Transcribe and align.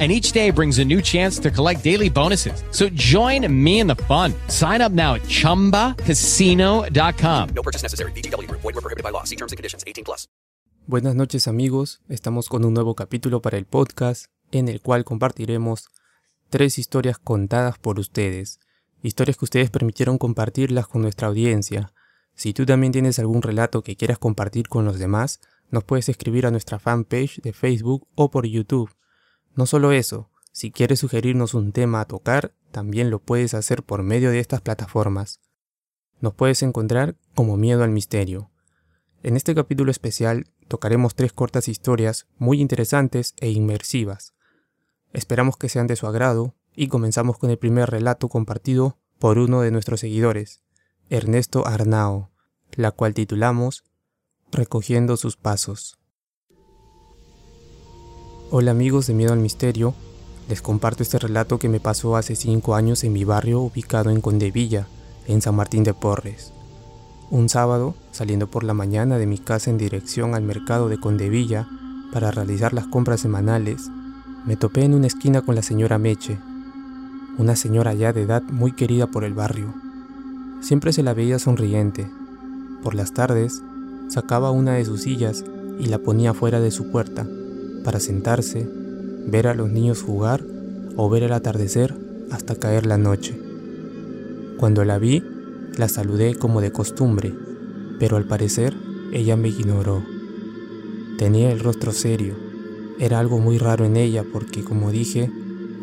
and 0.00 0.10
each 0.10 0.32
day 0.32 0.50
brings 0.50 0.80
a 0.80 0.84
new 0.84 1.00
chance 1.00 1.38
to 1.38 1.52
collect 1.52 1.84
daily 1.84 2.10
bonuses. 2.10 2.64
So 2.72 2.88
join 2.94 3.46
me 3.48 3.78
in 3.78 3.86
the 3.86 3.94
fun. 4.08 4.34
Sign 4.48 4.80
up 4.80 4.90
now 4.90 5.14
at 5.14 5.22
ChumbaCasino.com. 5.28 7.48
No 7.54 7.62
purchase 7.62 7.84
necessary. 7.84 8.10
BGW. 8.16 8.50
Void 8.50 8.64
were 8.64 8.72
prohibited 8.72 9.04
by 9.04 9.10
law. 9.10 9.22
See 9.22 9.36
terms 9.36 9.52
and 9.52 9.56
conditions. 9.56 9.84
18 9.86 10.04
plus. 10.04 10.26
Buenas 10.86 11.14
noches 11.14 11.48
amigos, 11.48 12.02
estamos 12.10 12.50
con 12.50 12.66
un 12.66 12.74
nuevo 12.74 12.94
capítulo 12.94 13.40
para 13.40 13.56
el 13.56 13.64
podcast 13.64 14.26
en 14.52 14.68
el 14.68 14.82
cual 14.82 15.06
compartiremos 15.06 15.88
tres 16.50 16.78
historias 16.78 17.16
contadas 17.16 17.78
por 17.78 17.98
ustedes, 17.98 18.60
historias 19.02 19.38
que 19.38 19.46
ustedes 19.46 19.70
permitieron 19.70 20.18
compartirlas 20.18 20.86
con 20.86 21.00
nuestra 21.00 21.28
audiencia. 21.28 21.94
Si 22.34 22.52
tú 22.52 22.66
también 22.66 22.92
tienes 22.92 23.18
algún 23.18 23.40
relato 23.40 23.82
que 23.82 23.96
quieras 23.96 24.18
compartir 24.18 24.68
con 24.68 24.84
los 24.84 24.98
demás, 24.98 25.40
nos 25.70 25.84
puedes 25.84 26.10
escribir 26.10 26.44
a 26.44 26.50
nuestra 26.50 26.78
fanpage 26.78 27.40
de 27.40 27.54
Facebook 27.54 28.06
o 28.14 28.30
por 28.30 28.44
YouTube. 28.44 28.90
No 29.54 29.66
solo 29.66 29.92
eso, 29.92 30.30
si 30.52 30.70
quieres 30.70 31.00
sugerirnos 31.00 31.54
un 31.54 31.72
tema 31.72 32.00
a 32.00 32.04
tocar, 32.04 32.54
también 32.70 33.10
lo 33.10 33.20
puedes 33.20 33.54
hacer 33.54 33.82
por 33.82 34.02
medio 34.02 34.30
de 34.30 34.40
estas 34.40 34.60
plataformas. 34.60 35.40
Nos 36.20 36.34
puedes 36.34 36.62
encontrar 36.62 37.16
como 37.34 37.56
Miedo 37.56 37.84
al 37.84 37.90
Misterio. 37.90 38.50
En 39.22 39.36
este 39.36 39.54
capítulo 39.54 39.90
especial 39.90 40.46
tocaremos 40.68 41.14
tres 41.14 41.32
cortas 41.32 41.68
historias 41.68 42.26
muy 42.38 42.60
interesantes 42.60 43.34
e 43.40 43.50
inmersivas. 43.50 44.34
Esperamos 45.12 45.56
que 45.56 45.68
sean 45.68 45.86
de 45.86 45.96
su 45.96 46.06
agrado 46.06 46.54
y 46.74 46.88
comenzamos 46.88 47.38
con 47.38 47.50
el 47.50 47.58
primer 47.58 47.90
relato 47.90 48.28
compartido 48.28 48.98
por 49.18 49.38
uno 49.38 49.60
de 49.60 49.70
nuestros 49.70 50.00
seguidores, 50.00 50.62
Ernesto 51.10 51.66
Arnao, 51.66 52.30
la 52.72 52.90
cual 52.90 53.14
titulamos 53.14 53.84
Recogiendo 54.50 55.16
sus 55.16 55.36
pasos. 55.36 55.98
Hola 58.56 58.70
amigos 58.70 59.08
de 59.08 59.14
Miedo 59.14 59.32
al 59.32 59.40
Misterio, 59.40 59.94
les 60.48 60.62
comparto 60.62 61.02
este 61.02 61.18
relato 61.18 61.58
que 61.58 61.68
me 61.68 61.80
pasó 61.80 62.14
hace 62.14 62.36
5 62.36 62.76
años 62.76 63.02
en 63.02 63.12
mi 63.12 63.24
barrio 63.24 63.60
ubicado 63.60 64.10
en 64.10 64.20
Condevilla, 64.20 64.86
en 65.26 65.42
San 65.42 65.56
Martín 65.56 65.82
de 65.82 65.92
Porres. 65.92 66.52
Un 67.32 67.48
sábado, 67.48 67.96
saliendo 68.12 68.46
por 68.46 68.62
la 68.62 68.72
mañana 68.72 69.18
de 69.18 69.26
mi 69.26 69.38
casa 69.38 69.70
en 69.70 69.76
dirección 69.76 70.36
al 70.36 70.44
mercado 70.44 70.88
de 70.88 71.00
Condevilla 71.00 71.66
para 72.12 72.30
realizar 72.30 72.72
las 72.72 72.86
compras 72.86 73.18
semanales, 73.18 73.90
me 74.46 74.54
topé 74.54 74.84
en 74.84 74.94
una 74.94 75.08
esquina 75.08 75.42
con 75.42 75.56
la 75.56 75.62
señora 75.62 75.98
Meche, 75.98 76.38
una 77.38 77.56
señora 77.56 77.92
ya 77.92 78.12
de 78.12 78.22
edad 78.22 78.44
muy 78.44 78.70
querida 78.70 79.08
por 79.08 79.24
el 79.24 79.34
barrio. 79.34 79.74
Siempre 80.60 80.92
se 80.92 81.02
la 81.02 81.12
veía 81.12 81.40
sonriente. 81.40 82.08
Por 82.84 82.94
las 82.94 83.14
tardes, 83.14 83.64
sacaba 84.08 84.52
una 84.52 84.74
de 84.74 84.84
sus 84.84 85.02
sillas 85.02 85.44
y 85.80 85.86
la 85.86 85.98
ponía 85.98 86.34
fuera 86.34 86.60
de 86.60 86.70
su 86.70 86.92
puerta 86.92 87.26
para 87.84 88.00
sentarse, 88.00 88.66
ver 89.26 89.46
a 89.46 89.54
los 89.54 89.70
niños 89.70 90.02
jugar 90.02 90.42
o 90.96 91.08
ver 91.08 91.22
el 91.22 91.32
atardecer 91.32 91.94
hasta 92.30 92.56
caer 92.56 92.86
la 92.86 92.98
noche. 92.98 93.38
Cuando 94.56 94.84
la 94.84 94.98
vi, 94.98 95.22
la 95.76 95.88
saludé 95.88 96.34
como 96.34 96.60
de 96.60 96.72
costumbre, 96.72 97.34
pero 97.98 98.16
al 98.16 98.24
parecer 98.24 98.74
ella 99.12 99.36
me 99.36 99.48
ignoró. 99.48 100.02
Tenía 101.18 101.52
el 101.52 101.60
rostro 101.60 101.92
serio. 101.92 102.34
Era 102.98 103.18
algo 103.18 103.38
muy 103.38 103.58
raro 103.58 103.84
en 103.84 103.96
ella 103.96 104.24
porque, 104.32 104.64
como 104.64 104.90
dije, 104.90 105.30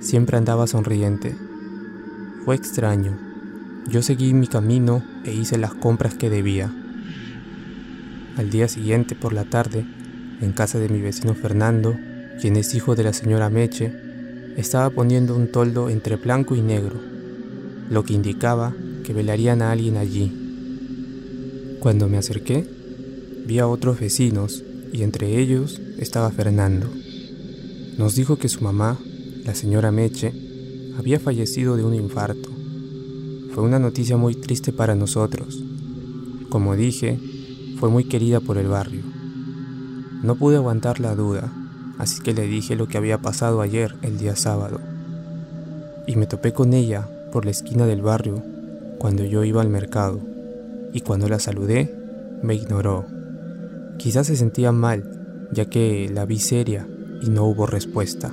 siempre 0.02 0.38
andaba 0.38 0.68
sonriente. 0.68 1.36
Fue 2.44 2.56
extraño. 2.56 3.18
Yo 3.88 4.02
seguí 4.02 4.34
mi 4.34 4.48
camino 4.48 5.04
e 5.24 5.34
hice 5.34 5.58
las 5.58 5.74
compras 5.74 6.16
que 6.16 6.30
debía. 6.30 6.74
Al 8.38 8.50
día 8.50 8.68
siguiente 8.68 9.16
por 9.16 9.34
la 9.34 9.46
tarde 9.46 9.86
en 10.42 10.52
casa 10.52 10.80
de 10.80 10.90
mi 10.90 11.00
vecino 11.00 11.36
Fernando, 11.36 11.96
quien 12.40 12.56
es 12.56 12.74
hijo 12.74 12.96
de 12.96 13.04
la 13.04 13.14
señora 13.14 13.50
Meche, 13.50 13.94
estaba 14.58 14.90
poniendo 14.90 15.36
un 15.36 15.52
toldo 15.52 15.90
entre 15.90 16.16
blanco 16.16 16.56
y 16.56 16.62
negro, 16.62 17.00
lo 17.90 18.04
que 18.04 18.14
indicaba 18.14 18.74
que 19.04 19.14
velarían 19.14 19.62
a 19.62 19.72
alguien 19.72 19.98
allí. 19.98 20.32
Cuando 21.80 22.10
me 22.10 22.18
acerqué, 22.18 22.68
vi 23.46 23.60
a 23.60 23.68
otros 23.68 24.00
vecinos 24.00 24.64
y 24.92 25.04
entre 25.04 25.40
ellos 25.40 25.80
estaba 25.98 26.32
Fernando. 26.32 26.90
Nos 27.98 28.16
dijo 28.16 28.38
que 28.38 28.50
su 28.50 28.62
mamá, 28.62 29.00
la 29.46 29.56
señora 29.56 29.92
Meche, 29.92 30.34
había 30.98 31.20
fallecido 31.20 31.78
de 31.78 31.84
un 31.84 31.94
infarto. 31.94 32.50
Fue 33.54 33.64
una 33.64 33.80
noticia 33.80 34.18
muy 34.18 34.36
triste 34.36 34.72
para 34.72 34.96
nosotros. 34.96 35.62
Como 36.50 36.76
dije, 36.76 37.20
fue 37.80 37.90
muy 37.90 38.06
querida 38.06 38.40
por 38.40 38.58
el 38.58 38.68
barrio. 38.68 39.11
No 40.24 40.36
pude 40.36 40.58
aguantar 40.58 41.00
la 41.00 41.16
duda, 41.16 41.52
así 41.98 42.22
que 42.22 42.34
le 42.34 42.44
dije 42.44 42.76
lo 42.76 42.88
que 42.88 42.98
había 42.98 43.18
pasado 43.18 43.62
ayer, 43.62 43.96
el 44.04 44.18
día 44.18 44.36
sábado. 44.36 44.80
Y 46.06 46.16
me 46.16 46.28
topé 46.28 46.54
con 46.54 46.74
ella 46.74 47.08
por 47.32 47.46
la 47.46 47.52
esquina 47.52 47.86
del 47.86 48.02
barrio 48.02 48.44
cuando 49.00 49.26
yo 49.26 49.44
iba 49.44 49.62
al 49.62 49.70
mercado, 49.70 50.20
y 50.94 51.02
cuando 51.02 51.28
la 51.28 51.40
saludé, 51.40 51.92
me 52.44 52.54
ignoró. 52.54 53.06
Quizás 53.98 54.28
se 54.28 54.36
sentía 54.36 54.72
mal, 54.72 55.50
ya 55.52 55.66
que 55.66 56.10
la 56.14 56.26
vi 56.26 56.38
seria 56.38 56.88
y 57.22 57.30
no 57.30 57.46
hubo 57.46 57.66
respuesta. 57.66 58.32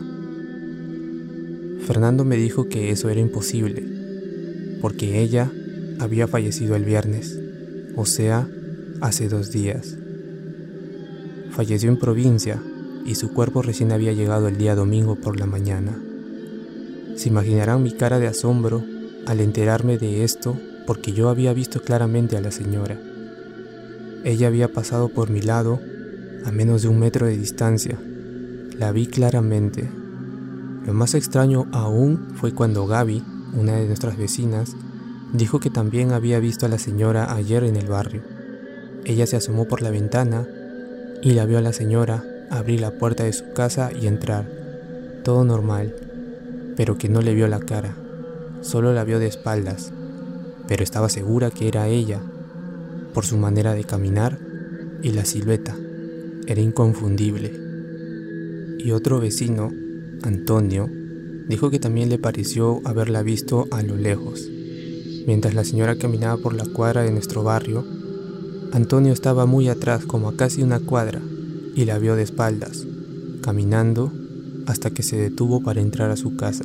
Fernando 1.86 2.24
me 2.26 2.36
dijo 2.36 2.68
que 2.68 2.90
eso 2.90 3.08
era 3.08 3.20
imposible, 3.20 3.82
porque 4.82 5.22
ella 5.22 5.50
había 5.98 6.28
fallecido 6.28 6.76
el 6.76 6.84
viernes, 6.84 7.38
o 7.96 8.04
sea, 8.04 8.46
hace 9.00 9.28
dos 9.28 9.50
días. 9.50 9.96
Falleció 11.58 11.90
en 11.90 11.96
provincia 11.96 12.62
y 13.04 13.16
su 13.16 13.32
cuerpo 13.32 13.62
recién 13.62 13.90
había 13.90 14.12
llegado 14.12 14.46
el 14.46 14.58
día 14.58 14.76
domingo 14.76 15.16
por 15.16 15.40
la 15.40 15.46
mañana. 15.46 16.00
Se 17.16 17.30
imaginarán 17.30 17.82
mi 17.82 17.90
cara 17.90 18.20
de 18.20 18.28
asombro 18.28 18.84
al 19.26 19.40
enterarme 19.40 19.98
de 19.98 20.22
esto 20.22 20.56
porque 20.86 21.12
yo 21.12 21.28
había 21.28 21.52
visto 21.52 21.82
claramente 21.82 22.36
a 22.36 22.40
la 22.40 22.52
señora. 22.52 22.96
Ella 24.22 24.46
había 24.46 24.72
pasado 24.72 25.08
por 25.08 25.30
mi 25.30 25.40
lado 25.40 25.80
a 26.44 26.52
menos 26.52 26.82
de 26.82 26.90
un 26.90 27.00
metro 27.00 27.26
de 27.26 27.36
distancia. 27.36 27.98
La 28.78 28.92
vi 28.92 29.08
claramente. 29.08 29.90
Lo 30.86 30.94
más 30.94 31.14
extraño 31.14 31.66
aún 31.72 32.28
fue 32.36 32.54
cuando 32.54 32.86
Gaby, 32.86 33.24
una 33.54 33.74
de 33.74 33.88
nuestras 33.88 34.16
vecinas, 34.16 34.76
dijo 35.32 35.58
que 35.58 35.70
también 35.70 36.12
había 36.12 36.38
visto 36.38 36.66
a 36.66 36.68
la 36.68 36.78
señora 36.78 37.34
ayer 37.34 37.64
en 37.64 37.74
el 37.74 37.88
barrio. 37.88 38.22
Ella 39.04 39.26
se 39.26 39.34
asomó 39.34 39.66
por 39.66 39.82
la 39.82 39.90
ventana 39.90 40.46
y 41.22 41.32
la 41.32 41.44
vio 41.46 41.58
a 41.58 41.62
la 41.62 41.72
señora 41.72 42.24
abrir 42.50 42.80
la 42.80 42.92
puerta 42.92 43.24
de 43.24 43.32
su 43.32 43.52
casa 43.52 43.90
y 43.92 44.06
entrar. 44.06 44.46
Todo 45.24 45.44
normal, 45.44 45.94
pero 46.76 46.96
que 46.96 47.08
no 47.08 47.22
le 47.22 47.34
vio 47.34 47.48
la 47.48 47.60
cara, 47.60 47.94
solo 48.62 48.92
la 48.92 49.04
vio 49.04 49.18
de 49.18 49.26
espaldas, 49.26 49.92
pero 50.66 50.82
estaba 50.82 51.08
segura 51.08 51.50
que 51.50 51.68
era 51.68 51.88
ella, 51.88 52.20
por 53.14 53.26
su 53.26 53.36
manera 53.36 53.74
de 53.74 53.84
caminar 53.84 54.38
y 55.02 55.12
la 55.12 55.24
silueta, 55.24 55.76
era 56.46 56.60
inconfundible. 56.60 57.52
Y 58.78 58.92
otro 58.92 59.20
vecino, 59.20 59.72
Antonio, 60.22 60.88
dijo 61.48 61.70
que 61.70 61.80
también 61.80 62.08
le 62.08 62.18
pareció 62.18 62.80
haberla 62.84 63.22
visto 63.22 63.66
a 63.70 63.82
lo 63.82 63.96
lejos. 63.96 64.48
Mientras 65.26 65.54
la 65.54 65.64
señora 65.64 65.96
caminaba 65.96 66.40
por 66.40 66.54
la 66.54 66.64
cuadra 66.64 67.02
de 67.02 67.10
nuestro 67.10 67.42
barrio, 67.42 67.84
Antonio 68.72 69.14
estaba 69.14 69.46
muy 69.46 69.68
atrás, 69.68 70.04
como 70.04 70.28
a 70.28 70.36
casi 70.36 70.62
una 70.62 70.78
cuadra, 70.78 71.20
y 71.74 71.86
la 71.86 71.98
vio 71.98 72.16
de 72.16 72.22
espaldas, 72.22 72.86
caminando 73.40 74.12
hasta 74.66 74.90
que 74.90 75.02
se 75.02 75.16
detuvo 75.16 75.62
para 75.62 75.80
entrar 75.80 76.10
a 76.10 76.16
su 76.16 76.36
casa. 76.36 76.64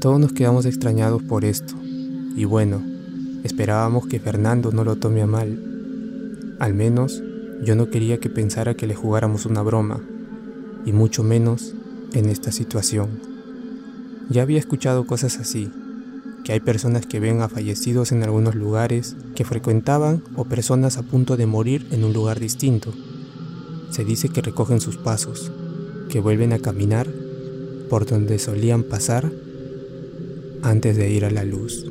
Todos 0.00 0.18
nos 0.18 0.32
quedamos 0.32 0.66
extrañados 0.66 1.22
por 1.22 1.44
esto, 1.44 1.74
y 2.36 2.44
bueno, 2.44 2.82
esperábamos 3.44 4.06
que 4.08 4.18
Fernando 4.18 4.72
no 4.72 4.82
lo 4.82 4.96
tome 4.96 5.22
a 5.22 5.26
mal. 5.26 5.62
Al 6.58 6.74
menos 6.74 7.22
yo 7.62 7.76
no 7.76 7.90
quería 7.90 8.18
que 8.18 8.28
pensara 8.28 8.74
que 8.74 8.88
le 8.88 8.96
jugáramos 8.96 9.46
una 9.46 9.62
broma, 9.62 10.00
y 10.84 10.92
mucho 10.92 11.22
menos 11.22 11.74
en 12.12 12.28
esta 12.28 12.50
situación. 12.50 13.08
Ya 14.30 14.42
había 14.42 14.58
escuchado 14.58 15.06
cosas 15.06 15.38
así, 15.38 15.70
que 16.44 16.52
hay 16.52 16.60
personas 16.60 17.06
que 17.06 17.20
ven 17.20 17.40
a 17.40 17.48
fallecidos 17.48 18.12
en 18.12 18.22
algunos 18.22 18.54
lugares 18.54 19.16
que 19.34 19.44
frecuentaban 19.44 20.22
o 20.36 20.44
personas 20.44 20.96
a 20.96 21.02
punto 21.02 21.36
de 21.36 21.46
morir 21.46 21.86
en 21.90 22.04
un 22.04 22.12
lugar 22.12 22.40
distinto. 22.40 22.92
Se 23.90 24.04
dice 24.04 24.28
que 24.28 24.42
recogen 24.42 24.80
sus 24.80 24.96
pasos, 24.96 25.50
que 26.08 26.20
vuelven 26.20 26.52
a 26.52 26.58
caminar 26.58 27.08
por 27.88 28.06
donde 28.06 28.38
solían 28.38 28.84
pasar 28.84 29.30
antes 30.62 30.96
de 30.96 31.10
ir 31.10 31.24
a 31.24 31.30
la 31.30 31.44
luz. 31.44 31.86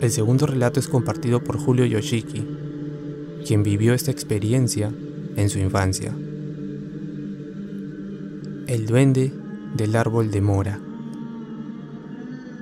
El 0.00 0.10
segundo 0.10 0.46
relato 0.46 0.80
es 0.80 0.88
compartido 0.88 1.44
por 1.44 1.58
Julio 1.58 1.84
Yoshiki, 1.86 2.44
quien 3.46 3.62
vivió 3.62 3.94
esta 3.94 4.10
experiencia 4.10 4.92
en 5.36 5.48
su 5.48 5.58
infancia. 5.58 6.12
El 8.66 8.86
duende 8.86 9.32
del 9.74 9.96
árbol 9.96 10.30
de 10.30 10.40
mora. 10.40 10.78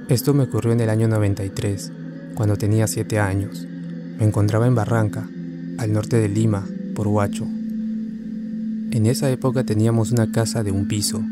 Esto 0.08 0.34
me 0.34 0.44
ocurrió 0.44 0.72
en 0.72 0.80
el 0.80 0.90
año 0.90 1.08
93, 1.08 1.92
cuando 2.34 2.56
tenía 2.56 2.86
7 2.86 3.18
años. 3.18 3.66
Me 4.18 4.26
encontraba 4.26 4.66
en 4.66 4.74
Barranca, 4.74 5.28
al 5.78 5.92
norte 5.92 6.16
de 6.16 6.28
Lima, 6.28 6.66
por 6.94 7.08
Huacho. 7.08 7.44
En 7.44 9.06
esa 9.06 9.30
época 9.30 9.64
teníamos 9.64 10.12
una 10.12 10.30
casa 10.32 10.62
de 10.62 10.72
un 10.72 10.88
piso. 10.88 11.22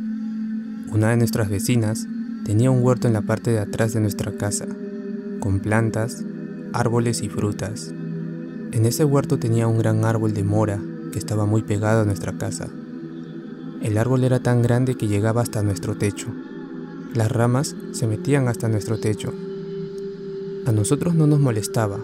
Una 0.93 1.11
de 1.11 1.17
nuestras 1.17 1.49
vecinas 1.49 2.07
tenía 2.45 2.71
un 2.71 2.83
huerto 2.83 3.09
en 3.09 3.15
la 3.15 3.23
parte 3.23 3.51
de 3.51 3.59
atrás 3.59 3.93
de 3.93 4.01
nuestra 4.01 4.33
casa, 4.33 4.67
con 5.41 5.61
plantas, 5.61 6.25
árboles 6.73 7.23
y 7.23 7.29
frutas. 7.29 7.93
En 8.73 8.87
ese 8.87 9.05
huerto 9.05 9.39
tenía 9.39 9.67
un 9.67 9.79
gran 9.79 10.05
árbol 10.05 10.35
de 10.35 10.45
mora 10.45 10.81
que 11.13 11.19
estaba 11.19 11.47
muy 11.47 11.63
pegado 11.63 12.03
a 12.03 12.05
nuestra 12.05 12.39
casa. 12.39 12.69
El 13.83 13.97
árbol 13.97 14.25
era 14.25 14.41
tan 14.41 14.61
grande 14.61 14.97
que 14.97 15.07
llegaba 15.07 15.41
hasta 15.41 15.63
nuestro 15.63 15.97
techo. 15.97 16.27
Las 17.15 17.31
ramas 17.31 17.77
se 17.93 18.07
metían 18.07 18.49
hasta 18.49 18.69
nuestro 18.69 18.99
techo. 18.99 19.33
A 20.67 20.73
nosotros 20.73 21.15
no 21.15 21.27
nos 21.27 21.39
molestaba, 21.39 21.99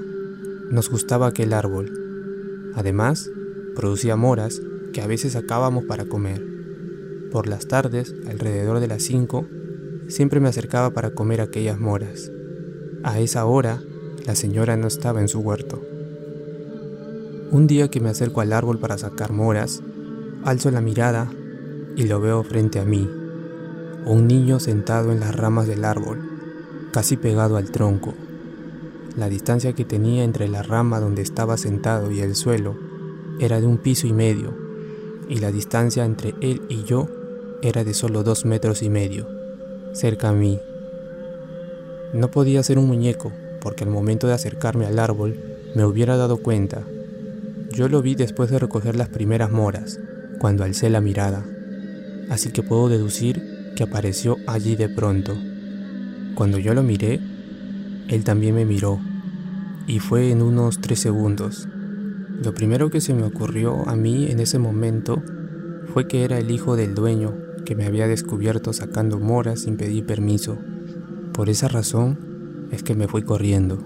nos 0.71 0.89
gustaba 0.89 1.27
aquel 1.27 1.53
árbol. 1.53 2.73
Además, 2.75 3.31
producía 3.75 4.15
moras 4.15 4.63
que 4.93 5.03
a 5.03 5.07
veces 5.09 5.33
sacábamos 5.33 5.85
para 5.85 6.05
comer. 6.05 6.43
Por 7.33 7.49
las 7.49 7.67
tardes, 7.67 8.15
alrededor 8.29 8.79
de 8.79 8.87
las 8.87 9.03
5, 9.03 9.47
siempre 10.07 10.39
me 10.39 10.49
acercaba 10.49 10.91
para 10.91 11.11
comer 11.11 11.41
aquellas 11.41 11.81
moras. 11.81 12.31
A 13.03 13.19
esa 13.19 13.45
hora, 13.47 13.83
la 14.25 14.37
señora 14.37 14.77
no 14.77 14.87
estaba 14.87 15.21
en 15.21 15.29
su 15.29 15.41
huerto. 15.41 15.83
Un 17.51 17.67
día 17.67 17.89
que 17.89 18.01
me 18.01 18.11
acerco 18.11 18.41
al 18.41 18.53
árbol 18.53 18.79
para 18.79 18.97
sacar 18.97 19.33
moras, 19.33 19.83
alzo 20.45 20.71
la 20.71 20.81
mirada 20.81 21.31
y 21.97 22.05
lo 22.05 22.21
veo 22.21 22.43
frente 22.43 22.81
a 22.81 22.85
mí, 22.85 23.09
un 24.05 24.27
niño 24.27 24.61
sentado 24.61 25.13
en 25.13 25.21
las 25.21 25.35
ramas 25.35 25.67
del 25.67 25.85
árbol, 25.85 26.19
casi 26.93 27.17
pegado 27.17 27.57
al 27.57 27.71
tronco. 27.71 28.15
La 29.17 29.29
distancia 29.29 29.73
que 29.73 29.85
tenía 29.85 30.25
entre 30.25 30.49
la 30.49 30.63
rama 30.63 31.01
donde 31.01 31.23
estaba 31.23 31.57
sentado 31.57 32.11
y 32.11 32.21
el 32.21 32.35
suelo 32.35 32.75
era 33.39 33.61
de 33.61 33.67
un 33.67 33.79
piso 33.79 34.07
y 34.07 34.13
medio, 34.13 34.53
y 35.29 35.39
la 35.39 35.53
distancia 35.53 36.05
entre 36.05 36.35
él 36.41 36.63
y 36.69 36.85
yo 36.85 37.09
era 37.63 37.85
de 37.85 37.95
solo 37.95 38.23
dos 38.23 38.45
metros 38.45 38.83
y 38.83 38.91
medio, 38.91 39.27
cerca 39.93 40.29
a 40.29 40.33
mí. 40.33 40.61
No 42.13 42.31
podía 42.31 42.63
ser 42.63 42.79
un 42.79 42.87
muñeco, 42.87 43.33
porque 43.61 43.85
al 43.85 43.91
momento 43.91 44.27
de 44.27 44.35
acercarme 44.35 44.87
al 44.87 44.99
árbol 44.99 45.37
me 45.75 45.85
hubiera 45.85 46.17
dado 46.17 46.39
cuenta. 46.39 46.83
Yo 47.73 47.89
lo 47.89 48.03
vi 48.03 48.15
después 48.15 48.51
de 48.51 48.59
recoger 48.59 48.97
las 48.97 49.09
primeras 49.09 49.51
moras, 49.51 49.99
cuando 50.39 50.65
alcé 50.65 50.91
la 50.91 51.01
mirada 51.01 51.45
así 52.31 52.51
que 52.51 52.63
puedo 52.63 52.89
deducir 52.89 53.73
que 53.77 53.83
apareció 53.83 54.39
allí 54.47 54.77
de 54.77 54.89
pronto. 54.89 55.37
Cuando 56.35 56.59
yo 56.59 56.75
lo 56.75 56.83
miré, 56.83 57.21
él 58.09 58.25
también 58.25 58.55
me 58.55 58.65
miró, 58.65 59.01
y 59.87 59.99
fue 59.99 60.31
en 60.31 60.43
unos 60.43 60.81
tres 60.81 61.01
segundos. 61.01 61.69
Lo 62.43 62.55
primero 62.55 62.91
que 62.91 63.01
se 63.01 63.15
me 63.15 63.23
ocurrió 63.23 63.89
a 63.89 63.97
mí 63.97 64.27
en 64.31 64.41
ese 64.41 64.59
momento 64.59 65.23
fue 65.93 66.09
que 66.09 66.25
era 66.25 66.39
el 66.39 66.51
hijo 66.51 66.77
del 66.77 66.95
dueño 66.95 67.35
que 67.65 67.75
me 67.75 67.87
había 67.87 68.07
descubierto 68.07 68.73
sacando 68.73 69.19
moras 69.19 69.61
sin 69.61 69.77
pedir 69.77 70.05
permiso. 70.05 70.59
Por 71.33 71.49
esa 71.49 71.69
razón 71.69 72.19
es 72.71 72.83
que 72.83 72.95
me 72.95 73.09
fui 73.09 73.23
corriendo. 73.23 73.83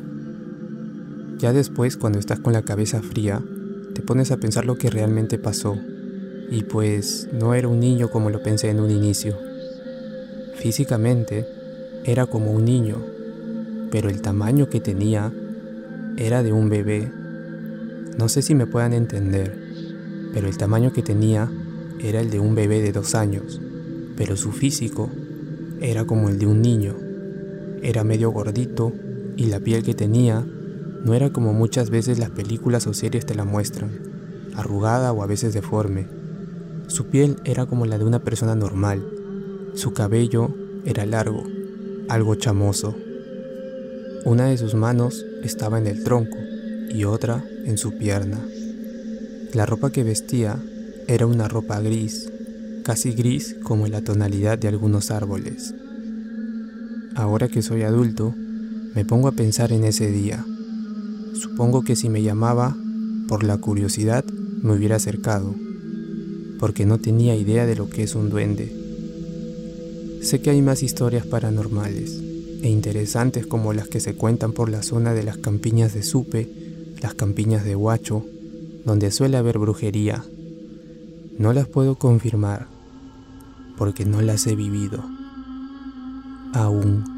Ya 1.38 1.52
después, 1.52 1.96
cuando 1.96 2.18
estás 2.18 2.40
con 2.40 2.52
la 2.52 2.62
cabeza 2.62 3.00
fría, 3.02 3.42
te 3.94 4.02
pones 4.02 4.32
a 4.32 4.38
pensar 4.38 4.64
lo 4.64 4.76
que 4.76 4.90
realmente 4.90 5.38
pasó 5.38 5.78
y 6.50 6.62
pues 6.62 7.28
no 7.32 7.54
era 7.54 7.68
un 7.68 7.80
niño 7.80 8.10
como 8.10 8.30
lo 8.30 8.42
pensé 8.42 8.70
en 8.70 8.80
un 8.80 8.90
inicio. 8.90 9.36
Físicamente 10.56 11.46
era 12.04 12.26
como 12.26 12.52
un 12.52 12.64
niño, 12.64 13.04
pero 13.90 14.08
el 14.08 14.22
tamaño 14.22 14.68
que 14.68 14.80
tenía 14.80 15.32
era 16.16 16.42
de 16.42 16.52
un 16.52 16.68
bebé. 16.68 17.10
No 18.16 18.28
sé 18.28 18.42
si 18.42 18.54
me 18.54 18.66
puedan 18.66 18.92
entender, 18.92 19.56
pero 20.32 20.48
el 20.48 20.56
tamaño 20.56 20.92
que 20.92 21.02
tenía 21.02 21.50
era 22.00 22.20
el 22.20 22.30
de 22.30 22.40
un 22.40 22.54
bebé 22.54 22.80
de 22.80 22.92
dos 22.92 23.14
años, 23.14 23.60
pero 24.16 24.36
su 24.36 24.52
físico 24.52 25.10
era 25.80 26.06
como 26.06 26.28
el 26.28 26.38
de 26.38 26.46
un 26.46 26.62
niño. 26.62 26.96
Era 27.82 28.04
medio 28.04 28.30
gordito 28.30 28.92
y 29.36 29.46
la 29.46 29.60
piel 29.60 29.82
que 29.82 29.94
tenía 29.94 30.44
no 31.04 31.14
era 31.14 31.30
como 31.30 31.52
muchas 31.52 31.90
veces 31.90 32.18
las 32.18 32.30
películas 32.30 32.86
o 32.86 32.94
series 32.94 33.26
te 33.26 33.34
la 33.34 33.44
muestran, 33.44 33.90
arrugada 34.56 35.12
o 35.12 35.22
a 35.22 35.26
veces 35.26 35.54
deforme 35.54 36.17
su 36.88 37.06
piel 37.06 37.36
era 37.44 37.66
como 37.66 37.84
la 37.84 37.98
de 37.98 38.04
una 38.04 38.18
persona 38.18 38.54
normal. 38.54 39.06
Su 39.74 39.92
cabello 39.92 40.54
era 40.86 41.04
largo, 41.04 41.44
algo 42.08 42.34
chamoso. 42.34 42.96
Una 44.24 44.46
de 44.46 44.56
sus 44.56 44.74
manos 44.74 45.24
estaba 45.44 45.78
en 45.78 45.86
el 45.86 46.02
tronco 46.02 46.38
y 46.90 47.04
otra 47.04 47.44
en 47.66 47.76
su 47.76 47.98
pierna. 47.98 48.40
La 49.52 49.66
ropa 49.66 49.90
que 49.90 50.02
vestía 50.02 50.58
era 51.06 51.26
una 51.26 51.46
ropa 51.46 51.78
gris, 51.80 52.32
casi 52.84 53.12
gris 53.12 53.56
como 53.62 53.86
la 53.86 54.00
tonalidad 54.00 54.58
de 54.58 54.68
algunos 54.68 55.10
árboles. 55.10 55.74
Ahora 57.14 57.48
que 57.48 57.60
soy 57.60 57.82
adulto, 57.82 58.34
me 58.94 59.04
pongo 59.04 59.28
a 59.28 59.32
pensar 59.32 59.72
en 59.72 59.84
ese 59.84 60.10
día. 60.10 60.44
Supongo 61.34 61.82
que 61.84 61.96
si 61.96 62.08
me 62.08 62.22
llamaba, 62.22 62.74
por 63.28 63.44
la 63.44 63.58
curiosidad, 63.58 64.24
me 64.62 64.72
hubiera 64.72 64.96
acercado 64.96 65.54
porque 66.58 66.86
no 66.86 66.98
tenía 66.98 67.36
idea 67.36 67.66
de 67.66 67.76
lo 67.76 67.88
que 67.88 68.02
es 68.02 68.14
un 68.14 68.30
duende. 68.30 68.72
Sé 70.22 70.40
que 70.40 70.50
hay 70.50 70.62
más 70.62 70.82
historias 70.82 71.26
paranormales 71.26 72.20
e 72.62 72.68
interesantes 72.68 73.46
como 73.46 73.72
las 73.72 73.88
que 73.88 74.00
se 74.00 74.14
cuentan 74.14 74.52
por 74.52 74.68
la 74.68 74.82
zona 74.82 75.14
de 75.14 75.22
las 75.22 75.38
campiñas 75.38 75.94
de 75.94 76.02
Supe, 76.02 76.48
las 77.00 77.14
campiñas 77.14 77.64
de 77.64 77.76
Huacho, 77.76 78.24
donde 78.84 79.10
suele 79.10 79.36
haber 79.36 79.58
brujería. 79.58 80.24
No 81.38 81.52
las 81.52 81.68
puedo 81.68 81.94
confirmar 81.94 82.66
porque 83.76 84.04
no 84.04 84.20
las 84.20 84.46
he 84.46 84.56
vivido. 84.56 85.04
Aún. 86.52 87.17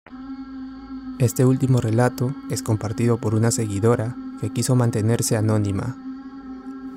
Este 1.21 1.45
último 1.45 1.79
relato 1.81 2.33
es 2.49 2.63
compartido 2.63 3.17
por 3.17 3.35
una 3.35 3.51
seguidora 3.51 4.15
que 4.39 4.49
quiso 4.49 4.75
mantenerse 4.75 5.37
anónima, 5.37 5.95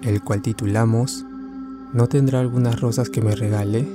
el 0.01 0.23
cual 0.23 0.41
titulamos 0.41 1.27
¿No 1.93 2.07
tendrá 2.09 2.41
algunas 2.41 2.81
rosas 2.81 3.11
que 3.11 3.21
me 3.21 3.37
regale? 3.37 3.87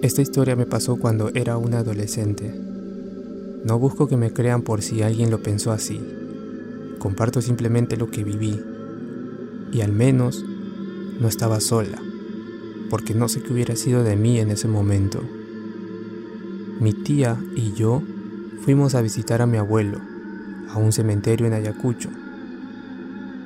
Esta 0.00 0.22
historia 0.22 0.54
me 0.54 0.64
pasó 0.64 0.94
cuando 0.94 1.30
era 1.34 1.56
una 1.56 1.80
adolescente. 1.80 2.54
No 3.64 3.80
busco 3.80 4.06
que 4.06 4.16
me 4.16 4.32
crean 4.32 4.62
por 4.62 4.82
si 4.82 5.02
alguien 5.02 5.32
lo 5.32 5.42
pensó 5.42 5.72
así. 5.72 6.00
Comparto 7.00 7.42
simplemente 7.42 7.96
lo 7.96 8.12
que 8.12 8.22
viví. 8.22 8.62
Y 9.72 9.80
al 9.80 9.90
menos 9.90 10.44
no 11.18 11.26
estaba 11.26 11.58
sola, 11.58 12.00
porque 12.90 13.16
no 13.16 13.26
sé 13.28 13.42
qué 13.42 13.52
hubiera 13.52 13.74
sido 13.74 14.04
de 14.04 14.14
mí 14.14 14.38
en 14.38 14.52
ese 14.52 14.68
momento. 14.68 15.20
Mi 16.80 16.92
tía 16.92 17.36
y 17.56 17.72
yo 17.72 18.02
fuimos 18.64 18.94
a 18.94 19.02
visitar 19.02 19.42
a 19.42 19.46
mi 19.46 19.56
abuelo, 19.56 20.00
a 20.70 20.78
un 20.78 20.92
cementerio 20.92 21.46
en 21.46 21.52
Ayacucho. 21.52 22.08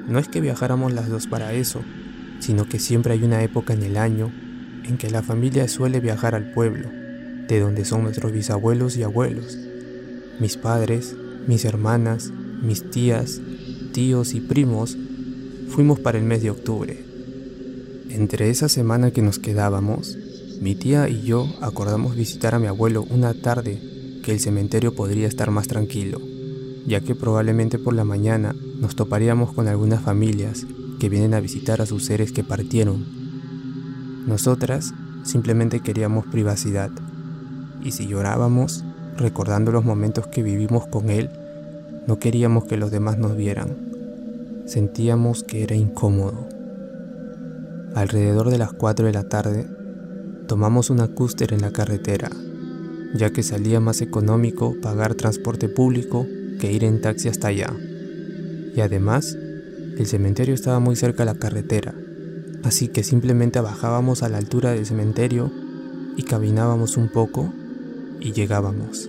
No 0.07 0.19
es 0.19 0.29
que 0.29 0.43
viajáramos 0.43 0.93
las 0.93 1.09
dos 1.09 1.27
para 1.27 1.55
eso, 1.55 1.83
sino 2.41 2.69
que 2.69 2.79
siempre 2.79 3.15
hay 3.15 3.23
una 3.23 3.43
época 3.43 3.73
en 3.73 3.83
el 3.85 3.97
año 3.97 4.31
en 4.85 4.99
que 4.99 5.11
la 5.11 5.23
familia 5.23 5.67
suele 5.69 6.01
viajar 6.01 6.35
al 6.35 6.53
pueblo, 6.53 6.91
de 7.49 7.61
donde 7.61 7.87
son 7.87 8.03
nuestros 8.03 8.33
bisabuelos 8.33 8.97
y 8.97 9.03
abuelos. 9.03 9.57
Mis 10.39 10.59
padres, 10.59 11.17
mis 11.47 11.65
hermanas, 11.65 12.33
mis 12.63 12.91
tías, 12.91 13.41
tíos 13.93 14.35
y 14.35 14.41
primos 14.41 14.99
fuimos 15.69 16.01
para 16.01 16.19
el 16.19 16.25
mes 16.25 16.43
de 16.43 16.51
octubre. 16.51 17.03
Entre 18.11 18.51
esa 18.51 18.69
semana 18.69 19.11
que 19.11 19.23
nos 19.23 19.39
quedábamos, 19.39 20.19
mi 20.61 20.75
tía 20.75 21.09
y 21.09 21.23
yo 21.23 21.47
acordamos 21.61 22.17
visitar 22.17 22.55
a 22.55 22.59
mi 22.59 22.67
abuelo 22.67 23.05
una 23.11 23.35
tarde 23.35 23.81
que 24.23 24.33
el 24.33 24.41
cementerio 24.41 24.95
podría 24.95 25.27
estar 25.27 25.51
más 25.51 25.69
tranquilo, 25.69 26.21
ya 26.87 27.01
que 27.01 27.15
probablemente 27.15 27.79
por 27.79 27.95
la 27.95 28.05
mañana 28.05 28.55
nos 28.79 28.97
toparíamos 28.97 29.53
con 29.53 29.69
algunas 29.69 30.03
familias 30.03 30.67
que 31.01 31.09
vienen 31.09 31.35
a 31.35 31.41
visitar 31.41 31.81
a 31.83 31.87
sus 31.87 32.05
seres 32.05 32.33
que 32.33 32.45
partieron. 32.45 33.05
Nosotras 34.27 34.95
simplemente 35.25 35.81
queríamos 35.81 36.27
privacidad, 36.27 36.91
y 37.83 37.91
si 37.93 38.07
llorábamos, 38.07 38.85
recordando 39.17 39.73
los 39.73 39.85
momentos 39.85 40.27
que 40.29 40.43
vivimos 40.43 40.87
con 40.87 41.11
él, 41.11 41.31
no 42.07 42.19
queríamos 42.19 42.65
que 42.65 42.77
los 42.77 42.91
demás 42.91 43.19
nos 43.19 43.37
vieran. 43.37 43.77
Sentíamos 44.67 45.43
que 45.43 45.65
era 45.65 45.75
incómodo. 45.75 46.49
Alrededor 47.95 48.51
de 48.51 48.59
las 48.59 48.73
4 48.73 49.07
de 49.07 49.13
la 49.13 49.29
tarde, 49.29 49.67
tomamos 50.47 50.91
una 50.91 51.09
cúster 51.09 51.53
en 51.53 51.63
la 51.63 51.73
carretera, 51.73 52.31
ya 53.15 53.31
que 53.31 53.43
salía 53.43 53.81
más 53.81 54.01
económico 54.01 54.77
pagar 54.81 55.15
transporte 55.15 55.69
público 55.69 56.27
que 56.61 56.73
ir 56.73 56.85
en 56.85 57.01
taxi 57.01 57.29
hasta 57.29 57.49
allá. 57.49 57.73
Y 58.75 58.81
además, 58.81 59.37
el 59.99 60.07
cementerio 60.07 60.55
estaba 60.55 60.81
muy 60.81 60.97
cerca 60.97 61.25
de 61.25 61.33
la 61.33 61.39
carretera, 61.39 61.95
así 62.63 62.89
que 62.89 63.03
simplemente 63.03 63.61
bajábamos 63.61 64.23
a 64.23 64.29
la 64.29 64.39
altura 64.39 64.73
del 64.73 64.87
cementerio 64.87 65.51
y 66.17 66.23
caminábamos 66.23 66.97
un 66.97 67.09
poco 67.09 67.53
y 68.21 68.33
llegábamos. 68.33 69.09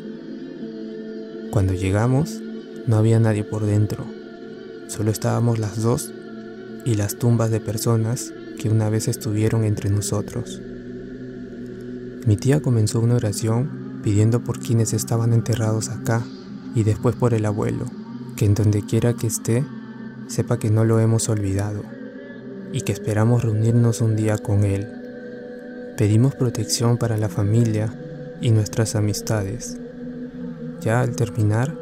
Cuando 1.51 1.73
llegamos, 1.73 2.41
no 2.87 2.97
había 2.97 3.19
nadie 3.19 3.43
por 3.43 3.65
dentro, 3.65 4.05
solo 4.87 5.11
estábamos 5.11 5.59
las 5.59 5.81
dos 5.81 6.11
y 6.85 6.95
las 6.95 7.15
tumbas 7.15 7.51
de 7.51 7.59
personas 7.59 8.33
que 8.59 8.69
una 8.69 8.89
vez 8.89 9.07
estuvieron 9.07 9.63
entre 9.63 9.89
nosotros. 9.89 10.61
Mi 12.25 12.37
tía 12.37 12.61
comenzó 12.61 13.01
una 13.01 13.15
oración 13.15 13.99
pidiendo 14.01 14.45
por 14.45 14.59
quienes 14.59 14.93
estaban 14.93 15.33
enterrados 15.33 15.89
acá 15.89 16.23
y 16.73 16.83
después 16.83 17.17
por 17.17 17.33
el 17.33 17.45
abuelo, 17.45 17.85
que 18.37 18.45
en 18.45 18.55
donde 18.55 18.81
quiera 18.81 19.13
que 19.13 19.27
esté, 19.27 19.65
sepa 20.27 20.57
que 20.57 20.69
no 20.69 20.85
lo 20.85 21.01
hemos 21.01 21.27
olvidado 21.27 21.83
y 22.71 22.81
que 22.81 22.93
esperamos 22.93 23.43
reunirnos 23.43 23.99
un 23.99 24.15
día 24.15 24.37
con 24.37 24.63
él. 24.63 24.87
Pedimos 25.97 26.33
protección 26.33 26.97
para 26.97 27.17
la 27.17 27.27
familia 27.27 27.93
y 28.39 28.51
nuestras 28.51 28.95
amistades. 28.95 29.77
Ya 30.79 31.01
al 31.01 31.17
terminar, 31.17 31.77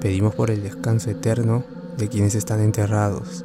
pedimos 0.00 0.32
por 0.36 0.52
el 0.52 0.62
descanso 0.62 1.10
eterno 1.10 1.64
de 1.98 2.08
quienes 2.08 2.36
están 2.36 2.60
enterrados. 2.60 3.44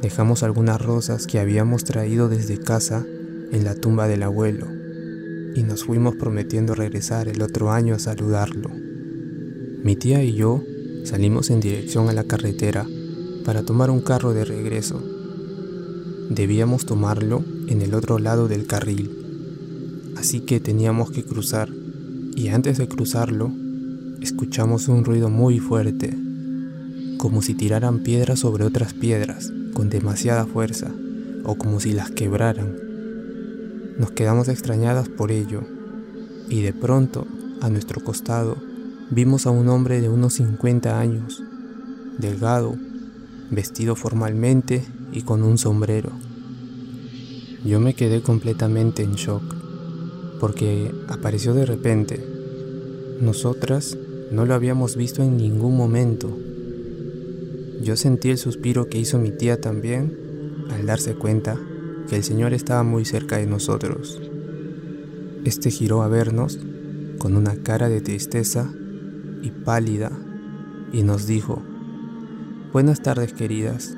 Dejamos 0.00 0.44
algunas 0.44 0.80
rosas 0.80 1.26
que 1.26 1.40
habíamos 1.40 1.82
traído 1.82 2.28
desde 2.28 2.58
casa 2.60 3.04
en 3.50 3.64
la 3.64 3.74
tumba 3.74 4.06
del 4.06 4.22
abuelo 4.22 4.75
y 5.56 5.62
nos 5.62 5.84
fuimos 5.84 6.16
prometiendo 6.16 6.74
regresar 6.74 7.28
el 7.28 7.40
otro 7.40 7.72
año 7.72 7.94
a 7.94 7.98
saludarlo. 7.98 8.70
Mi 9.82 9.96
tía 9.96 10.22
y 10.22 10.34
yo 10.34 10.62
salimos 11.04 11.50
en 11.50 11.60
dirección 11.60 12.10
a 12.10 12.12
la 12.12 12.24
carretera 12.24 12.86
para 13.44 13.62
tomar 13.62 13.90
un 13.90 14.02
carro 14.02 14.34
de 14.34 14.44
regreso. 14.44 15.02
Debíamos 16.28 16.84
tomarlo 16.84 17.42
en 17.68 17.80
el 17.80 17.94
otro 17.94 18.18
lado 18.18 18.48
del 18.48 18.66
carril, 18.66 19.10
así 20.16 20.40
que 20.40 20.60
teníamos 20.60 21.10
que 21.10 21.24
cruzar 21.24 21.70
y 22.34 22.48
antes 22.48 22.76
de 22.76 22.88
cruzarlo 22.88 23.50
escuchamos 24.20 24.88
un 24.88 25.04
ruido 25.04 25.30
muy 25.30 25.58
fuerte, 25.58 26.14
como 27.16 27.40
si 27.40 27.54
tiraran 27.54 28.00
piedras 28.00 28.40
sobre 28.40 28.64
otras 28.64 28.92
piedras 28.92 29.52
con 29.72 29.88
demasiada 29.88 30.44
fuerza 30.44 30.92
o 31.44 31.56
como 31.56 31.80
si 31.80 31.92
las 31.92 32.10
quebraran. 32.10 32.85
Nos 33.98 34.10
quedamos 34.10 34.48
extrañadas 34.48 35.08
por 35.08 35.32
ello 35.32 35.62
y 36.50 36.60
de 36.60 36.74
pronto, 36.74 37.26
a 37.62 37.70
nuestro 37.70 38.04
costado, 38.04 38.56
vimos 39.10 39.46
a 39.46 39.50
un 39.50 39.68
hombre 39.68 40.02
de 40.02 40.10
unos 40.10 40.34
50 40.34 41.00
años, 41.00 41.42
delgado, 42.18 42.76
vestido 43.50 43.96
formalmente 43.96 44.84
y 45.12 45.22
con 45.22 45.42
un 45.42 45.56
sombrero. 45.56 46.10
Yo 47.64 47.80
me 47.80 47.94
quedé 47.94 48.20
completamente 48.20 49.02
en 49.02 49.14
shock, 49.14 49.42
porque 50.40 50.92
apareció 51.08 51.54
de 51.54 51.64
repente. 51.64 52.22
Nosotras 53.22 53.96
no 54.30 54.44
lo 54.44 54.52
habíamos 54.52 54.96
visto 54.96 55.22
en 55.22 55.38
ningún 55.38 55.74
momento. 55.74 56.36
Yo 57.82 57.96
sentí 57.96 58.28
el 58.28 58.36
suspiro 58.36 58.90
que 58.90 58.98
hizo 58.98 59.18
mi 59.18 59.30
tía 59.30 59.58
también 59.58 60.66
al 60.70 60.84
darse 60.84 61.14
cuenta 61.14 61.58
que 62.08 62.16
el 62.16 62.22
Señor 62.22 62.52
estaba 62.52 62.82
muy 62.82 63.04
cerca 63.04 63.38
de 63.38 63.46
nosotros. 63.46 64.20
Este 65.44 65.70
giró 65.70 66.02
a 66.02 66.08
vernos 66.08 66.58
con 67.18 67.36
una 67.36 67.56
cara 67.56 67.88
de 67.88 68.00
tristeza 68.00 68.70
y 69.42 69.50
pálida 69.50 70.12
y 70.92 71.02
nos 71.02 71.26
dijo, 71.26 71.62
Buenas 72.72 73.02
tardes 73.02 73.32
queridas, 73.32 73.96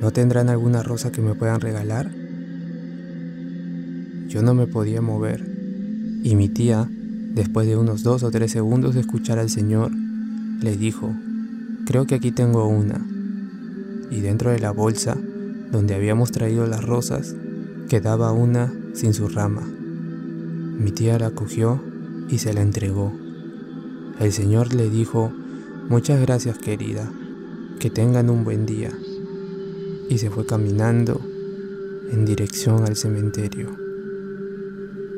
¿no 0.00 0.10
tendrán 0.10 0.48
alguna 0.48 0.82
rosa 0.82 1.12
que 1.12 1.22
me 1.22 1.34
puedan 1.34 1.60
regalar? 1.60 2.10
Yo 4.28 4.42
no 4.42 4.54
me 4.54 4.66
podía 4.66 5.00
mover 5.00 5.46
y 6.22 6.34
mi 6.34 6.48
tía, 6.48 6.88
después 7.34 7.66
de 7.66 7.76
unos 7.76 8.02
dos 8.02 8.22
o 8.22 8.30
tres 8.30 8.52
segundos 8.52 8.94
de 8.94 9.00
escuchar 9.00 9.38
al 9.38 9.48
Señor, 9.48 9.90
le 10.60 10.76
dijo, 10.76 11.14
creo 11.86 12.06
que 12.06 12.16
aquí 12.16 12.30
tengo 12.30 12.66
una. 12.68 13.06
Y 14.10 14.20
dentro 14.20 14.50
de 14.50 14.58
la 14.58 14.70
bolsa 14.70 15.16
donde 15.70 15.94
habíamos 15.94 16.32
traído 16.32 16.66
las 16.66 16.84
rosas, 16.84 17.34
quedaba 17.88 18.32
una 18.32 18.72
sin 18.94 19.14
su 19.14 19.28
rama. 19.28 19.62
Mi 19.62 20.92
tía 20.92 21.18
la 21.18 21.30
cogió 21.30 21.82
y 22.28 22.38
se 22.38 22.52
la 22.52 22.62
entregó. 22.62 23.12
El 24.18 24.32
Señor 24.32 24.74
le 24.74 24.90
dijo, 24.90 25.32
muchas 25.88 26.20
gracias 26.20 26.58
querida, 26.58 27.10
que 27.78 27.90
tengan 27.90 28.30
un 28.30 28.44
buen 28.44 28.66
día. 28.66 28.90
Y 30.08 30.18
se 30.18 30.30
fue 30.30 30.46
caminando 30.46 31.20
en 32.12 32.24
dirección 32.24 32.84
al 32.84 32.96
cementerio. 32.96 33.76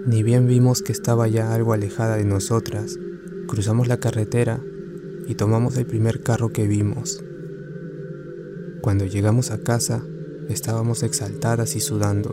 Ni 0.06 0.23
bien 0.23 0.47
vimos 0.47 0.82
que 0.82 0.92
estaba 0.92 1.28
ya 1.28 1.54
algo 1.54 1.73
alejada 1.73 2.16
de 2.16 2.25
nosotras, 2.25 2.99
cruzamos 3.47 3.88
la 3.88 3.99
carretera 3.99 4.61
y 5.28 5.35
tomamos 5.35 5.76
el 5.76 5.87
primer 5.87 6.23
carro 6.23 6.50
que 6.50 6.66
vimos. 6.66 7.23
Cuando 8.80 9.06
llegamos 9.06 9.52
a 9.52 9.59
casa, 9.59 10.02
estábamos 10.52 11.02
exaltadas 11.02 11.76
y 11.76 11.80
sudando. 11.80 12.32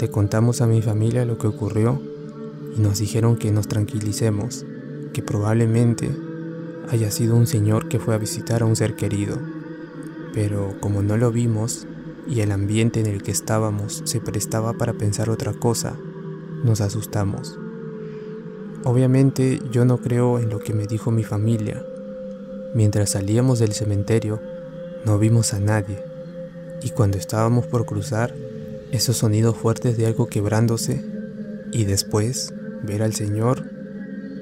Le 0.00 0.10
contamos 0.10 0.60
a 0.60 0.66
mi 0.66 0.82
familia 0.82 1.24
lo 1.24 1.38
que 1.38 1.46
ocurrió 1.46 2.00
y 2.76 2.80
nos 2.80 2.98
dijeron 2.98 3.36
que 3.36 3.50
nos 3.50 3.68
tranquilicemos, 3.68 4.64
que 5.12 5.22
probablemente 5.22 6.10
haya 6.90 7.10
sido 7.10 7.36
un 7.36 7.46
señor 7.46 7.88
que 7.88 7.98
fue 7.98 8.14
a 8.14 8.18
visitar 8.18 8.62
a 8.62 8.66
un 8.66 8.76
ser 8.76 8.96
querido. 8.96 9.38
Pero 10.32 10.74
como 10.80 11.02
no 11.02 11.16
lo 11.16 11.30
vimos 11.30 11.86
y 12.26 12.40
el 12.40 12.52
ambiente 12.52 13.00
en 13.00 13.06
el 13.06 13.22
que 13.22 13.30
estábamos 13.30 14.02
se 14.04 14.20
prestaba 14.20 14.72
para 14.72 14.94
pensar 14.94 15.30
otra 15.30 15.52
cosa, 15.52 15.96
nos 16.64 16.80
asustamos. 16.80 17.58
Obviamente 18.84 19.60
yo 19.70 19.84
no 19.84 19.98
creo 19.98 20.38
en 20.38 20.48
lo 20.48 20.58
que 20.58 20.72
me 20.72 20.86
dijo 20.86 21.10
mi 21.10 21.24
familia. 21.24 21.84
Mientras 22.74 23.10
salíamos 23.10 23.58
del 23.58 23.72
cementerio, 23.72 24.40
no 25.04 25.18
vimos 25.18 25.52
a 25.52 25.60
nadie. 25.60 26.09
Y 26.82 26.90
cuando 26.90 27.18
estábamos 27.18 27.66
por 27.66 27.86
cruzar, 27.86 28.34
esos 28.92 29.18
sonidos 29.18 29.56
fuertes 29.56 29.96
de 29.96 30.06
algo 30.06 30.26
quebrándose 30.26 31.04
y 31.72 31.84
después 31.84 32.52
ver 32.82 33.02
al 33.02 33.14
Señor 33.14 33.64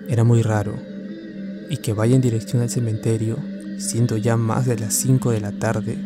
era 0.09 0.25
muy 0.25 0.43
raro. 0.43 0.75
Y 1.69 1.79
que 1.79 1.93
vaya 1.93 2.17
en 2.17 2.23
dirección 2.23 2.63
al 2.63 2.71
cementerio, 2.71 3.37
siendo 3.79 4.17
ya 4.17 4.37
más 4.37 4.67
de 4.67 4.79
las 4.79 4.95
5 4.95 5.33
de 5.33 5.41
la 5.41 5.53
tarde, 5.53 5.99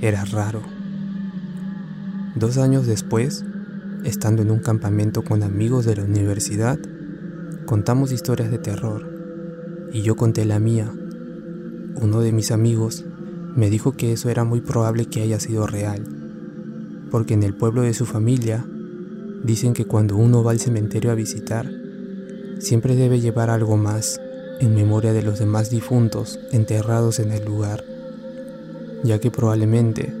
era 0.00 0.24
raro. 0.24 0.62
Dos 2.34 2.58
años 2.58 2.86
después, 2.86 3.44
estando 4.04 4.42
en 4.42 4.50
un 4.50 4.60
campamento 4.60 5.22
con 5.22 5.42
amigos 5.42 5.84
de 5.84 5.96
la 5.96 6.04
universidad, 6.04 6.78
contamos 7.66 8.12
historias 8.12 8.50
de 8.50 8.58
terror 8.58 9.06
y 9.92 10.02
yo 10.02 10.16
conté 10.16 10.44
la 10.44 10.58
mía. 10.58 10.90
Uno 11.96 12.20
de 12.20 12.32
mis 12.32 12.52
amigos 12.52 13.04
me 13.56 13.70
dijo 13.70 13.92
que 13.92 14.12
eso 14.12 14.28
era 14.28 14.44
muy 14.44 14.60
probable 14.60 15.06
que 15.06 15.22
haya 15.22 15.40
sido 15.40 15.66
real, 15.66 16.04
porque 17.10 17.34
en 17.34 17.42
el 17.42 17.54
pueblo 17.54 17.82
de 17.82 17.94
su 17.94 18.04
familia 18.04 18.64
dicen 19.42 19.72
que 19.72 19.86
cuando 19.86 20.16
uno 20.16 20.44
va 20.44 20.50
al 20.50 20.60
cementerio 20.60 21.10
a 21.10 21.14
visitar, 21.14 21.70
siempre 22.58 22.96
debe 22.96 23.20
llevar 23.20 23.48
algo 23.48 23.76
más 23.76 24.20
en 24.60 24.74
memoria 24.74 25.12
de 25.12 25.22
los 25.22 25.38
demás 25.38 25.70
difuntos 25.70 26.38
enterrados 26.52 27.18
en 27.18 27.32
el 27.32 27.44
lugar, 27.44 27.84
ya 29.04 29.18
que 29.20 29.30
probablemente 29.30 30.12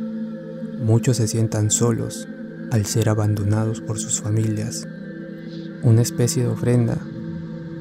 muchos 0.80 1.18
se 1.18 1.28
sientan 1.28 1.70
solos 1.70 2.26
al 2.70 2.86
ser 2.86 3.08
abandonados 3.08 3.80
por 3.80 3.98
sus 3.98 4.20
familias, 4.20 4.88
una 5.82 6.02
especie 6.02 6.42
de 6.42 6.48
ofrenda 6.48 6.98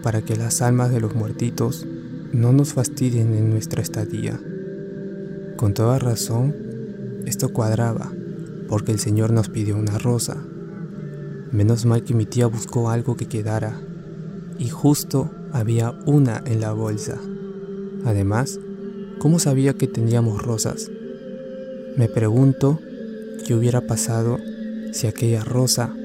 para 0.04 0.22
que 0.22 0.36
las 0.36 0.62
almas 0.62 0.92
de 0.92 1.00
los 1.00 1.16
muertitos 1.16 1.86
no 2.34 2.54
nos 2.54 2.74
fastidien 2.74 3.34
en 3.34 3.50
nuestra 3.50 3.82
estadía. 3.82 4.40
Con 5.58 5.74
toda 5.74 6.00
razón, 6.00 6.54
esto 7.26 7.54
cuadraba, 7.54 8.12
porque 8.68 8.92
el 8.92 9.00
Señor 9.00 9.32
nos 9.32 9.48
pidió 9.48 9.78
una 9.78 9.98
rosa. 9.98 10.36
Menos 11.52 11.86
mal 11.86 12.04
que 12.04 12.14
mi 12.14 12.26
tía 12.26 12.48
buscó 12.48 12.90
algo 12.90 13.16
que 13.16 13.28
quedara, 13.28 13.80
y 14.60 14.68
justo 14.68 15.32
había 15.54 15.92
una 16.06 16.44
en 16.46 16.60
la 16.60 16.74
bolsa. 16.74 17.18
Además, 18.04 18.60
¿cómo 19.20 19.40
sabía 19.40 19.74
que 19.74 19.88
teníamos 19.88 20.42
rosas? 20.42 20.92
Me 21.96 22.10
pregunto 22.10 22.80
qué 23.48 23.56
hubiera 23.56 23.80
pasado 23.88 24.38
si 24.92 25.08
aquella 25.08 25.46
rosa 25.46 25.96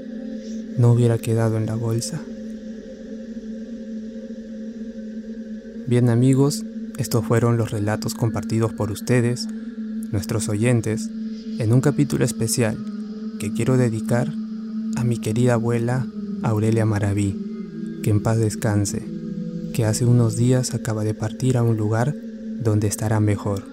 no 0.79 0.93
hubiera 0.93 1.19
quedado 1.19 1.57
en 1.57 1.67
la 1.67 1.75
bolsa. 1.75 2.21
Bien 5.89 6.09
amigos, 6.09 6.65
estos 7.01 7.25
fueron 7.25 7.57
los 7.57 7.71
relatos 7.71 8.13
compartidos 8.13 8.75
por 8.75 8.91
ustedes, 8.91 9.49
nuestros 10.13 10.51
oyentes, 10.51 11.09
en 11.59 11.73
un 11.73 11.81
capítulo 11.81 12.27
especial 12.27 12.77
que 13.39 13.55
quiero 13.55 13.79
dedicar 13.79 14.31
a 14.97 15.03
mi 15.03 15.17
querida 15.17 15.55
abuela 15.55 16.07
Aurelia 16.43 16.85
Maraví, 16.85 18.01
que 18.03 18.11
en 18.11 18.23
paz 18.23 18.37
descanse, 18.37 19.03
que 19.73 19.87
hace 19.87 20.05
unos 20.05 20.37
días 20.37 20.75
acaba 20.75 21.03
de 21.03 21.15
partir 21.15 21.57
a 21.57 21.63
un 21.63 21.79
lugar 21.79 22.15
donde 22.63 22.87
estará 22.87 23.19
mejor. 23.19 23.65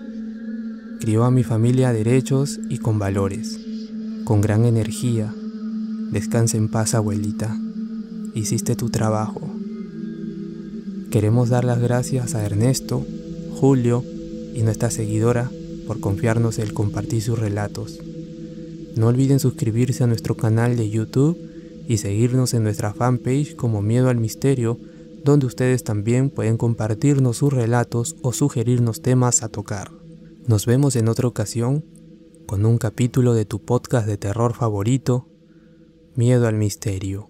Crió 1.01 1.25
a 1.25 1.31
mi 1.31 1.43
familia 1.43 1.91
derechos 1.91 2.61
y 2.69 2.77
con 2.77 2.97
valores, 2.97 3.59
con 4.23 4.39
gran 4.39 4.63
energía. 4.63 5.35
Descanse 6.13 6.55
en 6.55 6.69
paz, 6.69 6.95
abuelita. 6.95 7.59
Hiciste 8.35 8.77
tu 8.77 8.89
trabajo. 8.89 9.53
Queremos 11.11 11.49
dar 11.49 11.65
las 11.65 11.79
gracias 11.79 12.35
a 12.35 12.45
Ernesto, 12.45 13.05
Julio 13.59 14.03
y 14.53 14.61
nuestra 14.61 14.91
seguidora 14.91 15.49
por 15.87 15.99
confiarnos 15.99 16.59
el 16.59 16.73
compartir 16.73 17.23
sus 17.23 17.39
relatos. 17.39 17.99
No 18.95 19.07
olviden 19.07 19.39
suscribirse 19.39 20.03
a 20.03 20.07
nuestro 20.07 20.37
canal 20.37 20.77
de 20.77 20.89
YouTube 20.89 21.37
y 21.87 21.97
seguirnos 21.97 22.53
en 22.53 22.63
nuestra 22.63 22.93
fanpage 22.93 23.55
como 23.55 23.81
Miedo 23.81 24.09
al 24.09 24.17
Misterio, 24.17 24.77
donde 25.23 25.47
ustedes 25.47 25.83
también 25.83 26.29
pueden 26.29 26.57
compartirnos 26.57 27.37
sus 27.37 27.51
relatos 27.51 28.15
o 28.21 28.31
sugerirnos 28.31 29.01
temas 29.01 29.41
a 29.41 29.49
tocar. 29.49 29.91
Nos 30.45 30.65
vemos 30.65 30.95
en 30.95 31.07
otra 31.07 31.27
ocasión 31.27 31.83
con 32.45 32.65
un 32.65 32.77
capítulo 32.77 33.33
de 33.33 33.45
tu 33.45 33.59
podcast 33.59 34.07
de 34.07 34.17
terror 34.17 34.53
favorito, 34.53 35.27
Miedo 36.15 36.47
al 36.47 36.55
Misterio. 36.55 37.29